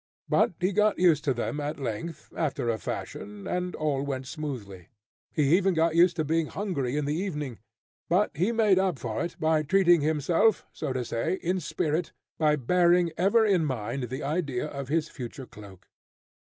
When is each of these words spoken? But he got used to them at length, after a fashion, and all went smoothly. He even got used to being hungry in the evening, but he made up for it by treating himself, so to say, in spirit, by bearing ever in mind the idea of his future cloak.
But 0.27 0.53
he 0.59 0.71
got 0.73 0.97
used 0.97 1.23
to 1.25 1.33
them 1.35 1.59
at 1.59 1.77
length, 1.77 2.33
after 2.35 2.71
a 2.71 2.79
fashion, 2.79 3.45
and 3.45 3.75
all 3.75 4.01
went 4.03 4.25
smoothly. 4.25 4.87
He 5.31 5.55
even 5.55 5.75
got 5.75 5.95
used 5.95 6.15
to 6.15 6.25
being 6.25 6.47
hungry 6.47 6.97
in 6.97 7.05
the 7.05 7.13
evening, 7.13 7.59
but 8.09 8.35
he 8.35 8.51
made 8.51 8.79
up 8.79 8.97
for 8.97 9.23
it 9.23 9.35
by 9.39 9.61
treating 9.61 10.01
himself, 10.01 10.65
so 10.73 10.91
to 10.91 11.05
say, 11.05 11.35
in 11.43 11.59
spirit, 11.59 12.13
by 12.39 12.55
bearing 12.55 13.11
ever 13.15 13.45
in 13.45 13.63
mind 13.63 14.09
the 14.09 14.23
idea 14.23 14.65
of 14.65 14.87
his 14.87 15.07
future 15.07 15.45
cloak. 15.45 15.87